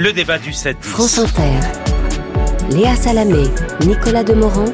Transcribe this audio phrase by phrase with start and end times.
[0.00, 1.60] le débat du 7 France Inter.
[2.70, 3.44] Léa Salamé,
[3.86, 4.72] Nicolas Demorand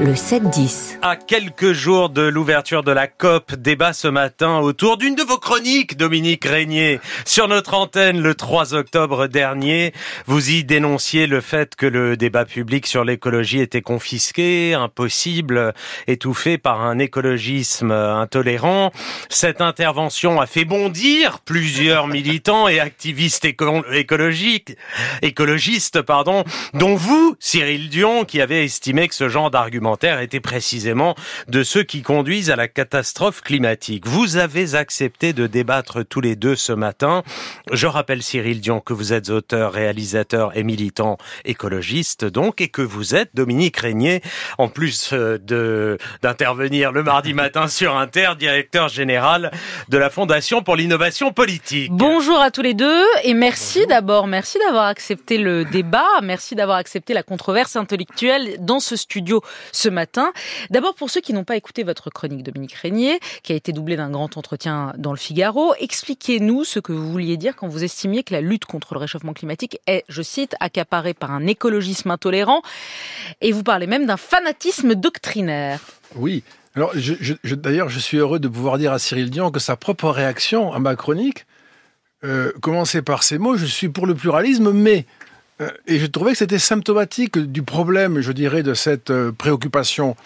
[0.00, 0.98] le 7-10.
[1.02, 5.36] À quelques jours de l'ouverture de la COP, débat ce matin autour d'une de vos
[5.36, 7.00] chroniques, Dominique Régnier.
[7.26, 9.92] Sur notre antenne, le 3 octobre dernier,
[10.26, 15.74] vous y dénonciez le fait que le débat public sur l'écologie était confisqué, impossible,
[16.06, 18.92] étouffé par un écologisme intolérant.
[19.28, 24.76] Cette intervention a fait bondir plusieurs militants et activistes écologiques,
[25.20, 29.89] écologistes, pardon, dont vous, Cyril Dion, qui avez estimé que ce genre d'argument
[30.20, 31.14] était précisément
[31.48, 34.06] de ceux qui conduisent à la catastrophe climatique.
[34.06, 37.22] Vous avez accepté de débattre tous les deux ce matin.
[37.72, 42.82] Je rappelle Cyril Dion que vous êtes auteur, réalisateur et militant écologiste donc et que
[42.82, 44.22] vous êtes Dominique Régnier
[44.58, 49.50] en plus euh, de d'intervenir le mardi matin sur Inter, directeur général
[49.88, 51.90] de la Fondation pour l'innovation politique.
[51.92, 56.78] Bonjour à tous les deux et merci d'abord, merci d'avoir accepté le débat, merci d'avoir
[56.78, 59.42] accepté la controverse intellectuelle dans ce studio
[59.80, 60.32] ce matin.
[60.68, 63.96] D'abord, pour ceux qui n'ont pas écouté votre chronique, Dominique Régnier, qui a été doublée
[63.96, 68.22] d'un grand entretien dans le Figaro, expliquez-nous ce que vous vouliez dire quand vous estimiez
[68.22, 72.62] que la lutte contre le réchauffement climatique est, je cite, accaparée par un écologisme intolérant,
[73.40, 75.80] et vous parlez même d'un fanatisme doctrinaire.
[76.14, 76.42] Oui.
[76.76, 76.92] Alors,
[77.44, 80.78] d'ailleurs, je suis heureux de pouvoir dire à Cyril Dion que sa propre réaction à
[80.78, 81.46] ma chronique
[82.22, 82.52] euh,
[83.04, 85.06] par ces mots, je suis pour le pluralisme, mais
[85.86, 90.16] et je trouvais que c'était symptomatique du problème, je dirais, de cette euh, préoccupation.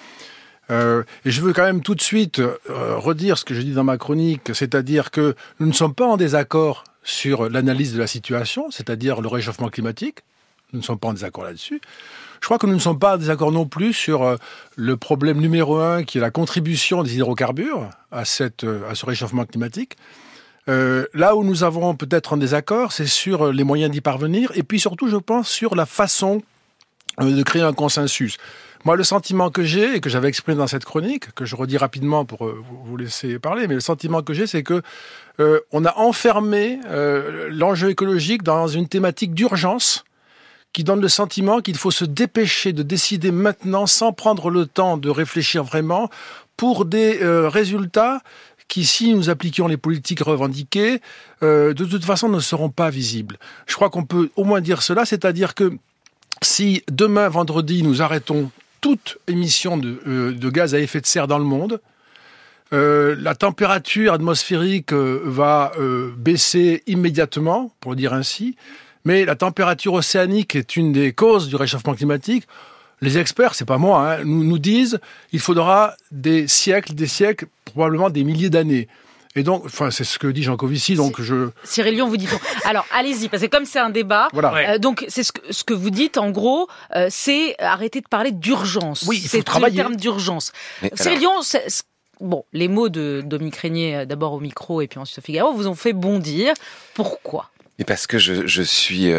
[0.71, 3.85] Euh, et je veux quand même tout de suite redire ce que je dis dans
[3.85, 8.71] ma chronique, c'est-à-dire que nous ne sommes pas en désaccord sur l'analyse de la situation,
[8.71, 10.21] c'est-à-dire le réchauffement climatique.
[10.73, 11.83] Nous ne sommes pas en désaccord là-dessus.
[12.41, 14.39] Je crois que nous ne sommes pas en désaccord non plus sur
[14.77, 19.45] le problème numéro un, qui est la contribution des hydrocarbures à, cette, à ce réchauffement
[19.45, 19.97] climatique.
[20.69, 24.63] Euh, là où nous avons peut-être un désaccord, c'est sur les moyens d'y parvenir, et
[24.63, 26.43] puis surtout, je pense, sur la façon
[27.21, 28.39] euh, de créer un consensus.
[28.85, 31.77] Moi, le sentiment que j'ai, et que j'avais exprimé dans cette chronique, que je redis
[31.77, 34.83] rapidement pour euh, vous laisser parler, mais le sentiment que j'ai, c'est que
[35.73, 36.79] on a enfermé
[37.51, 40.05] l'enjeu écologique dans une thématique d'urgence
[40.73, 44.97] qui donne le sentiment qu'il faut se dépêcher de décider maintenant sans prendre le temps
[44.97, 46.09] de réfléchir vraiment
[46.57, 48.21] pour des résultats
[48.69, 51.01] qui, si nous appliquions les politiques revendiquées,
[51.43, 53.39] euh, de toute façon ne seront pas visibles.
[53.67, 55.73] Je crois qu'on peut au moins dire cela, c'est-à-dire que
[56.43, 61.39] si demain, vendredi, nous arrêtons toute émission de, euh, gaz à effet de serre dans
[61.39, 61.81] le monde,
[62.73, 65.73] euh, la température atmosphérique va
[66.17, 68.57] baisser immédiatement, pour dire ainsi,
[69.05, 72.47] mais la température océanique est une des causes du réchauffement climatique
[73.05, 74.99] les experts, c'est pas moi, hein, nous, nous disent
[75.33, 78.89] il faudra des siècles, des siècles, probablement des milliers d'années.
[79.37, 81.51] Et donc, enfin, c'est ce que dit Jean Covici, donc je...
[81.65, 82.31] Cyril Lyon, vous dites...
[82.65, 84.75] Alors, allez-y, parce que comme c'est un débat, voilà.
[84.75, 88.07] Euh, donc c'est ce que, ce que vous dites, en gros, euh, c'est arrêter de
[88.07, 89.03] parler d'urgence.
[89.09, 89.77] Oui, il faut travailler.
[89.77, 90.53] C'est le terme d'urgence.
[90.95, 91.41] Cyril Lyon,
[92.21, 95.53] bon, les mots de Dominique Régnier, euh, d'abord au micro et puis ensuite au Figaro,
[95.53, 96.55] vous ont fait bondir.
[96.95, 97.51] Pourquoi?
[97.81, 99.13] Et parce que je, je suis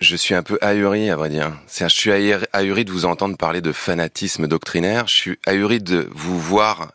[0.00, 1.52] je suis un peu ahuri, à vrai dire.
[1.78, 5.06] Je suis ahuri de vous entendre parler de fanatisme doctrinaire.
[5.06, 6.92] Je suis ahuri de vous voir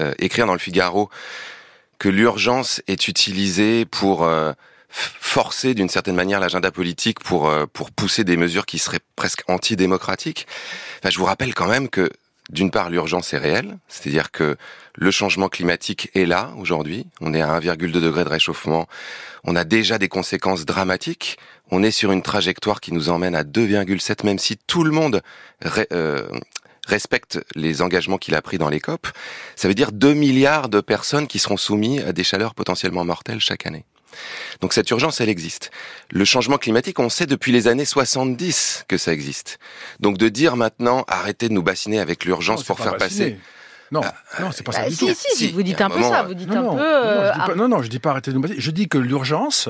[0.00, 1.08] euh, écrire dans le Figaro
[1.98, 4.52] que l'urgence est utilisée pour euh,
[4.90, 9.44] forcer d'une certaine manière l'agenda politique pour euh, pour pousser des mesures qui seraient presque
[9.48, 10.46] antidémocratiques.
[11.08, 12.10] Je vous rappelle quand même que
[12.50, 14.56] d'une part, l'urgence est réelle, c'est-à-dire que
[14.94, 17.06] le changement climatique est là aujourd'hui.
[17.20, 18.88] On est à 1,2 degré de réchauffement.
[19.44, 21.38] On a déjà des conséquences dramatiques.
[21.70, 25.22] On est sur une trajectoire qui nous emmène à 2,7, même si tout le monde
[25.92, 26.26] euh,
[26.86, 29.06] respecte les engagements qu'il a pris dans les COP.
[29.56, 33.40] Ça veut dire 2 milliards de personnes qui seront soumises à des chaleurs potentiellement mortelles
[33.40, 33.84] chaque année.
[34.60, 35.70] Donc cette urgence, elle existe.
[36.10, 39.58] Le changement climatique, on sait depuis les années 70 que ça existe.
[40.00, 43.38] Donc de dire maintenant, arrêtez de nous bassiner avec l'urgence pour faire passer...
[43.90, 45.06] Non, ah, non, c'est pas ça bah, du tout.
[45.14, 46.80] Si, si, vous dites un, peu ça, vous dites un peu...
[46.80, 48.58] Euh, non, non, je dis pas arrêtez de nous bassiner.
[48.58, 49.68] Je dis que l'urgence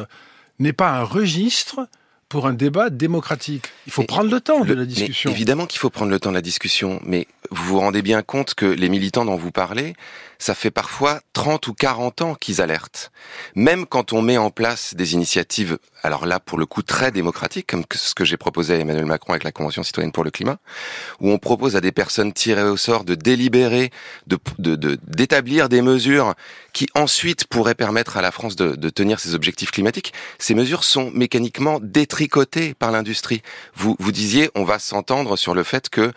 [0.60, 1.88] n'est pas un registre
[2.32, 3.66] pour un débat démocratique.
[3.86, 5.30] Il faut prendre le temps de la discussion.
[5.30, 8.54] évidemment qu'il faut prendre le temps de la discussion, mais vous vous rendez bien compte
[8.54, 9.94] que les militants dont vous parlez,
[10.42, 13.12] ça fait parfois 30 ou 40 ans qu'ils alertent.
[13.54, 17.68] Même quand on met en place des initiatives, alors là pour le coup très démocratiques,
[17.68, 20.58] comme ce que j'ai proposé à Emmanuel Macron avec la Convention citoyenne pour le climat,
[21.20, 23.92] où on propose à des personnes tirées au sort de délibérer,
[24.26, 24.36] de
[25.06, 26.34] d'établir des mesures
[26.72, 30.12] qui ensuite pourraient permettre à la France de, tenir ses objectifs climatiques.
[30.38, 33.42] Ces mesures sont mécaniquement détricotées par l'industrie.
[33.74, 36.12] Vous, vous disiez, on va s'entendre sur le fait que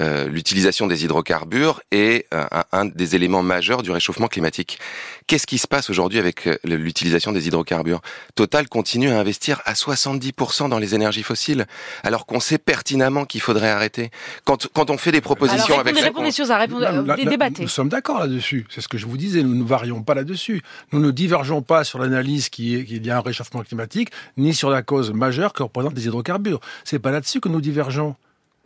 [0.00, 4.78] euh, l'utilisation des hydrocarbures est euh, un des éléments majeurs majeur du réchauffement climatique.
[5.26, 8.00] Qu'est-ce qui se passe aujourd'hui avec euh, l'utilisation des hydrocarbures?
[8.34, 11.66] Total continue à investir à 70% dans les énergies fossiles,
[12.02, 14.10] alors qu'on sait pertinemment qu'il faudrait arrêter.
[14.44, 15.94] Quand, quand on fait des propositions Alors, avec...
[15.94, 17.50] répondez, répondez sur ça, répondez, Là, euh, là.
[17.60, 18.66] Nous sommes d'accord là-dessus.
[18.70, 19.42] C'est ce que je vous disais.
[19.42, 20.62] Nous ne varions pas là-dessus.
[20.92, 24.70] Nous ne divergeons pas sur l'analyse qui qu'il y a un réchauffement climatique, ni sur
[24.70, 26.60] la cause majeure que représentent les hydrocarbures.
[26.84, 28.16] C'est pas là-dessus que nous divergeons.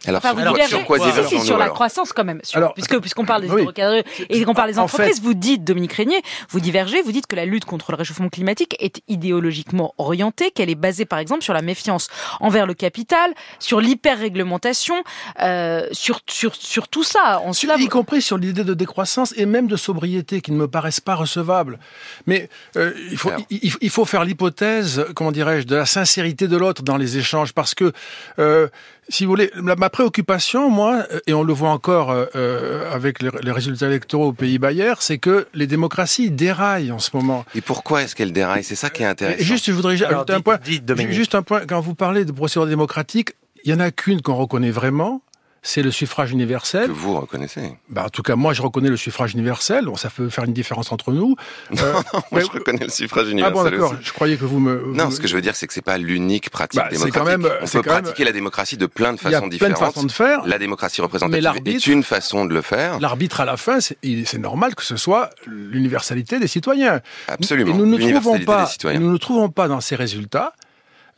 [0.06, 1.74] Alors, Enfin, sur, vous alors, divergez, sur quoi si, si, si, divergeons-nous, sur la alors
[1.76, 2.40] croissance quand même.
[2.42, 3.62] Sur- Alors, puisque puisqu'on parle des oui.
[3.62, 6.20] hydrocarbures et qu'on parle des En entreprises, fait- vous dites, Dominique Régnier,
[6.50, 10.68] vous divergez, vous dites que la lutte contre le réchauffement climatique est idéologiquement orientée, qu'elle
[10.68, 12.08] est basée par exemple sur la méfiance
[12.40, 15.02] envers le capital, sur l'hyper-réglementation,
[15.40, 17.40] euh, sur, sur, sur tout ça.
[17.40, 20.52] En Sur- cela, y vous- compris sur l'idée de décroissance et même de sobriété qui
[20.52, 21.78] ne me paraissent pas recevables.
[22.26, 26.56] Mais euh, il, faut, il, il faut faire l'hypothèse, comment dirais-je, de la sincérité de
[26.56, 27.92] l'autre dans les échanges parce que,
[28.38, 28.68] euh,
[29.08, 32.90] si vous voulez, la- ma préoccupation, moi, euh, et on le voit encore euh, euh,
[32.92, 37.10] avec les, les résultats électoraux aux Pays-Bas hier, c'est que les démocraties déraillent en ce
[37.14, 37.44] moment.
[37.54, 39.40] Et pourquoi est-ce qu'elle déraille C'est ça qui est intéressant.
[39.40, 40.58] Et juste, je voudrais Alors, ajouter un point.
[40.64, 41.12] dites, Dominique.
[41.12, 41.62] Juste un point.
[41.66, 43.32] Quand vous parlez de procédure démocratique,
[43.64, 45.22] il y en a qu'une qu'on reconnaît vraiment,
[45.66, 46.86] c'est le suffrage universel.
[46.86, 47.72] que vous reconnaissez.
[47.88, 49.86] Bah, en tout cas, moi, je reconnais le suffrage universel.
[49.86, 51.34] Bon, ça peut faire une différence entre nous.
[51.82, 53.92] Euh, Moi, mais- je reconnais le suffrage ah universel bon, d'accord.
[53.92, 54.00] aussi.
[54.04, 54.92] Je croyais que vous me.
[54.94, 57.14] Non, ce que je veux dire, c'est que c'est pas l'unique pratique Bah, démocratique.
[57.18, 59.26] quand même- On c'est peut quand même- pratiquer la démocratie de plein de Il y
[59.28, 59.78] a façons plein de différentes.
[59.94, 60.46] façons de faire.
[60.46, 63.00] La démocratie représentative est une façon de le faire.
[63.00, 63.98] L'arbitre à la fin, c'est
[64.38, 67.00] normal que ce soit l'universalité des citoyens.
[67.28, 67.74] Absolument.
[67.74, 70.52] Et nous ne trouvons pas, nous ne trouvons pas dans ces résultats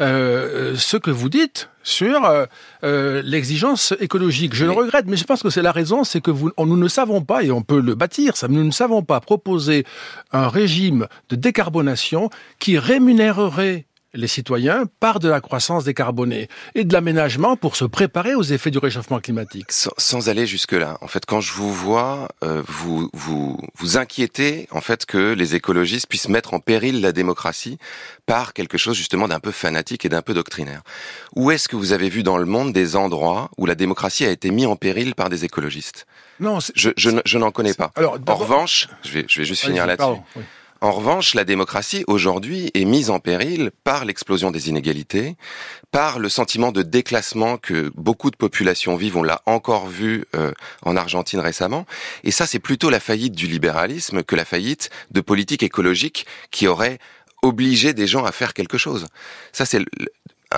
[0.01, 2.47] euh, ce que vous dites sur euh,
[2.85, 4.55] euh, l'exigence écologique.
[4.55, 6.77] Je Mais- le regrette, mais je pense que c'est la raison, c'est que vous, nous
[6.77, 9.85] ne savons pas, et on peut le bâtir, ça, nous ne savons pas proposer
[10.33, 12.29] un régime de décarbonation
[12.59, 18.35] qui rémunérerait les citoyens par de la croissance décarbonée et de l'aménagement pour se préparer
[18.35, 19.67] aux effets du réchauffement climatique.
[19.71, 23.97] Sans, sans aller jusque là, en fait, quand je vous vois, euh, vous vous vous
[23.99, 27.79] inquiétez en fait que les écologistes puissent mettre en péril la démocratie
[28.27, 30.83] par quelque chose justement d'un peu fanatique et d'un peu doctrinaire.
[31.35, 34.31] Où est-ce que vous avez vu dans le monde des endroits où la démocratie a
[34.31, 36.07] été mise en péril par des écologistes?
[36.41, 37.93] Non, Je, je, ne- je n'en connais pas.
[37.97, 40.21] Alors, En revanche, je vais, je vais juste finir là-dessus.
[40.37, 40.43] oui.
[40.83, 45.37] En revanche, la démocratie aujourd'hui est mise en péril par l'explosion des inégalités,
[45.91, 49.17] par le sentiment de déclassement que beaucoup de populations vivent.
[49.17, 50.53] On l'a encore vu euh,
[50.83, 51.87] en Argentine récemment.
[52.25, 56.67] Et ça, c'est plutôt la faillite du libéralisme que la faillite de politiques écologiques qui
[56.67, 56.99] auraient
[57.43, 59.07] obligé des gens à faire quelque chose.
[59.53, 59.81] Ça, c'est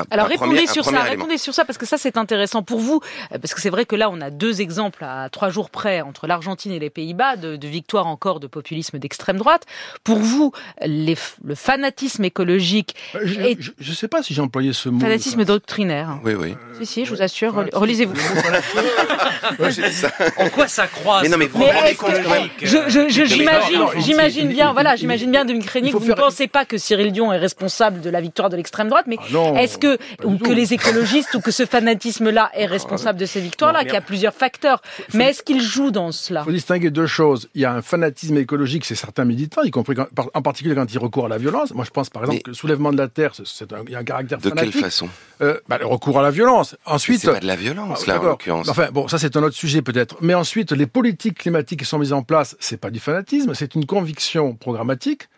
[0.00, 2.16] un, Alors un répondez premier, un sur ça, répondez sur ça parce que ça c'est
[2.16, 3.00] intéressant pour vous
[3.32, 6.00] euh, parce que c'est vrai que là on a deux exemples à trois jours près
[6.00, 9.64] entre l'Argentine et les Pays-Bas de, de victoire encore de populisme d'extrême droite.
[10.04, 10.52] Pour vous,
[10.84, 15.00] les le fanatisme écologique, Euh, Je ne sais pas si j'ai employé ce mot.
[15.00, 16.18] fanatisme doctrinaire.
[16.24, 16.54] Oui, oui.
[16.78, 18.14] Si si, je vous assure, Fanatisme, relisez-vous.
[19.58, 22.12] Ouais, Ça- En quoi ça croise Mais non, mais vous Mais vous rendez est-ce compte
[22.12, 25.44] que- quand même je, je, je- Mais j'imagine, j'imagine bien, il- voilà, il- j'imagine bien,
[25.44, 28.50] Dominique Régnier, que vous ne pensez pas que Cyril Dion est responsable de la victoire
[28.50, 31.64] de l'extrême droite, mais Ah est-ce que, pas ou que les écologistes, ou que ce
[31.66, 34.82] fanatisme-là est responsable de ces victoires-là, qu'il y a plusieurs facteurs.
[35.14, 36.40] Mais est-ce qu'il joue dans cela?
[36.42, 37.48] Il faut distinguer deux choses.
[37.54, 40.74] Il y a un fanatisme écologique, c'est certains militants, y compris quand- par- en particulier
[40.74, 41.72] quand ils recourent à la violence.
[41.74, 43.82] Moi, je pense par exemple Mais- que le soulèvement de la terre, c'est- c'est un,
[43.86, 44.80] il y a un caractère De quelle fanatique.
[44.80, 45.08] façon?
[45.40, 46.76] Euh, bah, le recours à la violence.
[46.84, 48.30] Ensuite, C'est pas de la violence, Ah, là, en d'accord.
[48.30, 48.68] l'occurrence.
[48.68, 50.16] Enfin, bon, ça c'est un autre sujet peut-être.
[50.20, 53.74] Mais ensuite, les politiques climatiques qui sont mises en place, c'est pas du fanatisme, c'est
[53.74, 55.28] une conviction programmatique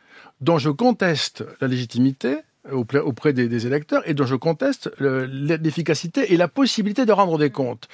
[0.41, 2.39] dont je conteste la légitimité
[2.73, 7.39] auprès, des, des électeurs et dont je conteste le- l'efficacité et la possibilité de rendre
[7.39, 7.89] des comptes.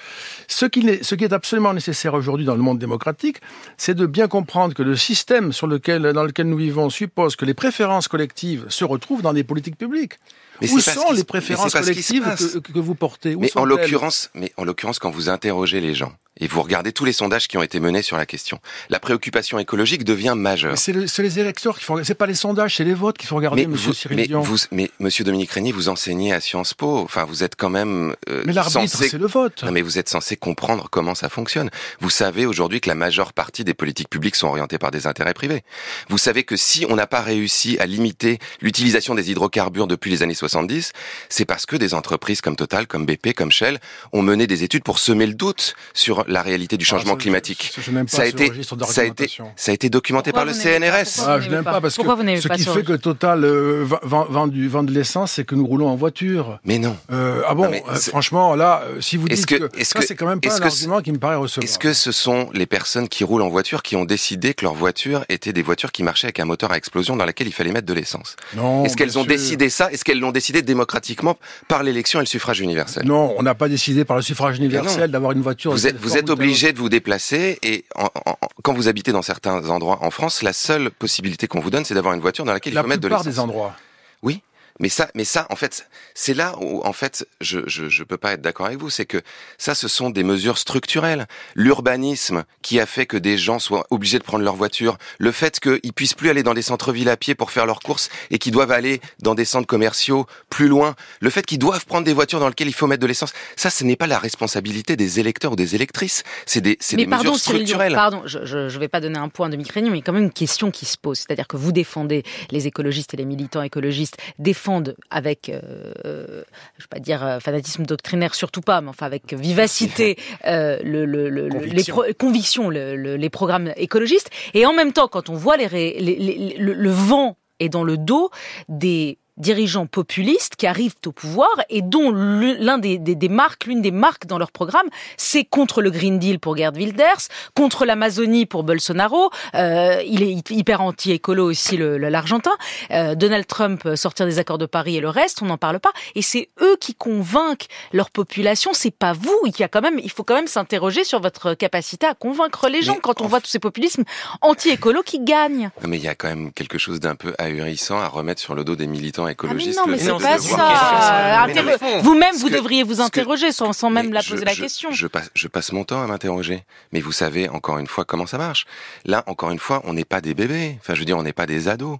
[0.48, 3.38] Ce qui, n'est- ce qui est absolument nécessaire aujourd'hui dans le monde démocratique,
[3.76, 7.44] c'est de bien comprendre que le système sur lequel, dans lequel nous vivons suppose que
[7.44, 10.14] les préférences collectives se retrouvent dans des politiques publiques.
[10.60, 12.24] Mais Où sont les préférences collectives
[12.64, 13.34] que, que vous portez?
[13.34, 16.92] Où Mais en l'occurrence, mais en l'occurrence, quand vous interrogez les gens et vous regardez
[16.92, 18.58] tous les sondages qui ont été menés sur la question,
[18.90, 20.76] la préoccupation écologique devient majeure.
[20.78, 22.02] C'est le- les électeurs qui font.
[22.04, 24.26] C'est pas les sondages, c'est les votes qu'il faut regarder, Mais Monsieur vous, Cyril mais
[24.26, 24.40] Dion.
[24.40, 26.98] vous, mais Monsieur Dominique Régnier, vous enseignez à Sciences Po.
[26.98, 29.08] Enfin, vous êtes quand même euh, Mais l'arbitre, censé.
[29.08, 29.62] c'est le vote.
[29.64, 31.70] Non, mais vous êtes censé comprendre comment ça fonctionne.
[32.00, 35.34] Vous savez aujourd'hui que la majeure partie des politiques publiques sont orientées par des intérêts
[35.34, 35.62] privés.
[36.08, 40.22] Vous savez que si on n'a pas réussi à limiter l'utilisation des hydrocarbures depuis les
[40.22, 40.92] années 70,
[41.28, 43.80] c'est parce que des entreprises comme Total, comme BP, comme Shell
[44.12, 47.20] ont mené des études pour semer le doute sur la réalité du changement Ah, ça,
[47.22, 47.72] climatique.
[47.76, 48.46] je- je n'aime pas ça a été,
[48.88, 51.04] ça a été, ça a été documenté Pourquoi par le pas CNRS.
[51.16, 52.82] Pourquoi Ah, vous je n'aime pas pas parce Pourquoi que ce pas qui ce fait
[52.82, 55.96] que Total euh, vend, vend- vend du, vend de l'essence, c'est que nous roulons en
[55.96, 56.58] voiture.
[56.64, 56.96] Mais non.
[57.12, 60.26] Euh, ah bon, Non, euh, franchement, là, si vous dites que- ça, que- c'est quand
[60.26, 61.68] même pas un argument qui me paraît recevable.
[61.68, 64.74] Est-ce que ce sont les personnes qui roulent en voiture qui ont décidé que leurs
[64.74, 67.72] voitures étaient des voitures qui marchaient avec un moteur à explosion dans laquelle il fallait
[67.72, 68.36] mettre de l'essence?
[68.54, 69.90] Non, Est-ce qu'elles ont décidé ça?
[69.92, 71.36] Est-ce qu'elles l'ont décidé démocratiquement
[71.68, 73.04] par l'élection et le suffrage universel?
[73.06, 75.72] Non, on n'a pas décidé par le suffrage universel d'avoir une voiture.
[75.72, 79.22] Vous êtes, vous êtes obligé de vous déplacer et en, en, quand vous habitez dans
[79.22, 82.52] certains endroits en France, la seule possibilité qu'on vous donne, c'est d'avoir une voiture dans
[82.52, 83.26] laquelle la il faut mettre de l'essence.
[83.26, 83.76] La plupart des endroits.
[84.22, 84.42] Oui,
[84.80, 88.16] mais ça, mais ça, en fait, c'est là où, en fait, je, je, je peux
[88.18, 88.90] pas être d'accord avec vous.
[88.90, 89.22] C'est que
[89.58, 91.26] ça, ce sont des mesures structurelles.
[91.54, 95.60] L'urbanisme qui a fait que des gens soient obligés de prendre leur voiture, le fait
[95.60, 98.52] qu'ils puissent plus aller dans des centres-villes à pied pour faire leurs courses et qu'ils
[98.52, 102.40] doivent aller dans des centres commerciaux plus loin, le fait qu'ils doivent prendre des voitures
[102.40, 105.52] dans lesquelles il faut mettre de l'essence, ça, ce n'est pas la responsabilité des électeurs
[105.52, 106.22] ou des électrices.
[106.44, 107.92] C'est des, c'est des pardon, mesures structurelles.
[107.92, 110.32] Cyril, pardon, je, je vais pas donner un point de micrénie, mais quand même une
[110.32, 111.18] question qui se pose.
[111.18, 114.65] C'est-à-dire que vous défendez les écologistes et les militants écologistes défendent
[115.10, 116.42] avec, euh,
[116.78, 121.04] je vais pas dire euh, fanatisme doctrinaire, surtout pas, mais enfin avec vivacité, euh, le,
[121.04, 124.30] le, le, les pro convictions, les programmes écologistes.
[124.54, 127.84] Et en même temps, quand on voit les, les, les, le, le vent est dans
[127.84, 128.30] le dos
[128.68, 133.82] des dirigeants populistes qui arrivent au pouvoir et dont l'un des, des, des, marques, l'une
[133.82, 138.46] des marques dans leur programme, c'est contre le Green Deal pour Gerd Wilders, contre l'Amazonie
[138.46, 139.30] pour Bolsonaro.
[139.54, 142.52] Euh, il est hyper anti-écolo aussi, l'Argentin.
[142.90, 145.92] Euh, Donald Trump sortir des accords de Paris et le reste, on n'en parle pas.
[146.14, 148.70] Et c'est eux qui convainquent leur population.
[148.72, 149.38] C'est pas vous.
[149.44, 152.68] Il y a quand même, il faut quand même s'interroger sur votre capacité à convaincre
[152.68, 154.04] les gens mais quand on voit tous ces populismes
[154.40, 155.70] anti-écolo qui gagnent.
[155.86, 158.64] Mais il y a quand même quelque chose d'un peu ahurissant à remettre sur le
[158.64, 159.78] dos des militants écologiste.
[159.82, 162.00] Ah mais non, mais c'est pas ça.
[162.02, 164.90] Vous-même, vous devriez vous interroger sans, sans même la poser je, la question.
[164.90, 166.64] Je, je, passe, je passe mon temps à m'interroger.
[166.92, 168.66] Mais vous savez, encore une fois, comment ça marche?
[169.04, 170.76] Là, encore une fois, on n'est pas des bébés.
[170.80, 171.98] Enfin, je veux dire, on n'est pas des ados.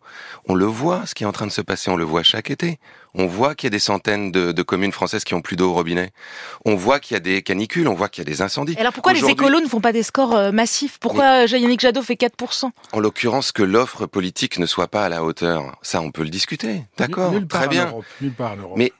[0.49, 1.91] On le voit, ce qui est en train de se passer.
[1.91, 2.79] On le voit chaque été.
[3.17, 5.71] On voit qu'il y a des centaines de, de, communes françaises qui ont plus d'eau
[5.71, 6.11] au robinet.
[6.65, 8.75] On voit qu'il y a des canicules, on voit qu'il y a des incendies.
[8.75, 10.99] Et alors pourquoi les écolos ne font pas des scores euh, massifs?
[10.99, 15.09] Pourquoi mais, Yannick Jadot fait 4% En l'occurrence, que l'offre politique ne soit pas à
[15.09, 16.83] la hauteur, ça on peut le discuter.
[16.99, 17.89] D'accord, très bien.
[17.89, 18.77] Europe, nulle part en Europe.
[18.77, 18.93] Mais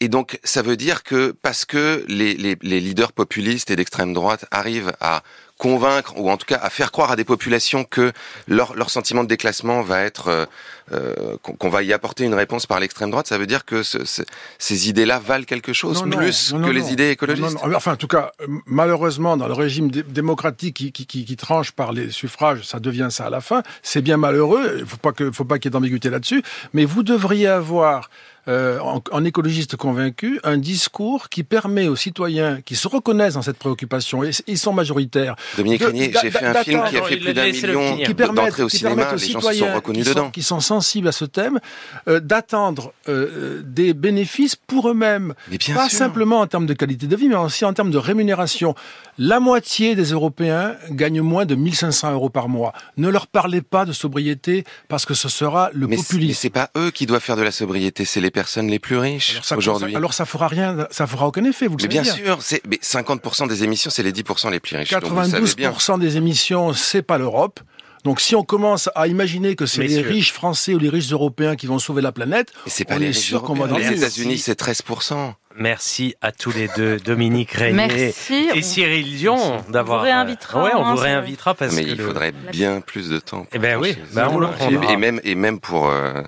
[0.00, 4.12] et donc, ça veut dire que parce que les, les, les leaders populistes et d'extrême
[4.12, 5.22] droite arrivent à
[5.56, 8.12] convaincre ou en tout cas à faire croire à des populations que
[8.48, 10.48] leur, leur sentiment de déclassement va être
[10.92, 14.04] euh, qu'on va y apporter une réponse par l'extrême droite, ça veut dire que ce,
[14.04, 14.22] ce,
[14.58, 17.56] ces idées-là valent quelque chose non, plus non, non, que les idées écologistes.
[17.62, 18.32] Enfin, en tout cas,
[18.66, 23.08] malheureusement, dans le régime démocratique qui, qui, qui, qui, tranche par les suffrages, ça devient
[23.10, 23.62] ça à la fin.
[23.82, 24.76] C'est bien malheureux.
[24.80, 26.42] Il faut pas que, faut pas qu'il y ait d'ambiguïté là-dessus.
[26.74, 28.10] Mais vous devriez avoir
[28.46, 33.42] euh, en, en, écologiste convaincu, un discours qui permet aux citoyens qui se reconnaissent dans
[33.42, 35.34] cette préoccupation, et ils sont majoritaires.
[35.56, 37.96] Dominique Régnier, j'ai fait un film qui a fait plus d'un million
[38.34, 40.24] d'entrées au cinéma, les gens se sont reconnus qui dedans.
[40.26, 41.60] Sont, qui sont sensibles à ce thème,
[42.08, 45.34] euh, d'attendre euh, des bénéfices pour eux-mêmes.
[45.50, 45.90] Pas sûr.
[45.90, 48.74] simplement en termes de qualité de vie, mais aussi en termes de rémunération.
[49.18, 52.72] La moitié des Européens gagnent moins de 1500 euros par mois.
[52.96, 56.30] Ne leur parlez pas de sobriété parce que ce sera le mais populisme.
[56.30, 58.98] Mais c'est pas eux qui doivent faire de la sobriété, c'est les personnes les plus
[58.98, 59.94] riches aujourd'hui.
[59.94, 62.14] Alors ça fera rien, ça fera aucun effet, vous le mais bien dire.
[62.14, 64.92] sûr, c'est mais 50% des émissions, c'est les 10% les plus riches.
[64.92, 67.60] 92% des émissions, c'est pas l'Europe.
[68.04, 71.56] Donc si on commence à imaginer que c'est les riches français ou les riches européens
[71.56, 73.92] qui vont sauver la planète, c'est pas on les est sûr qu'on va dans les
[73.92, 75.34] États-Unis, c'est 13%.
[75.56, 78.12] Merci à tous les deux, Dominique Régnier
[78.54, 79.98] et Cyril Dion, d'avoir.
[79.98, 80.64] On vous réinvitera.
[80.64, 82.04] Ouais, on hein, vous réinvitera parce mais que il le...
[82.04, 83.46] faudrait bien plus de temps.
[83.52, 84.92] Eh ben oui, ben on le prendra.
[84.92, 86.22] Et même et même pour euh,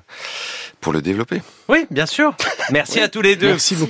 [0.81, 1.43] pour le développer.
[1.69, 2.37] Oui, bien sûr.
[2.71, 3.01] Merci oui.
[3.01, 3.49] à tous les deux.
[3.49, 3.85] Merci beaucoup.